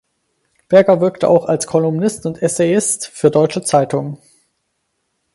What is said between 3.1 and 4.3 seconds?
deutsche Zeitungen.